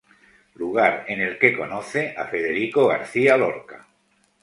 [0.55, 3.87] Lugar en el que conoce a Federico García Lorca.